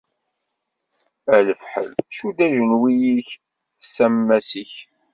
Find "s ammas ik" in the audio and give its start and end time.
3.93-4.73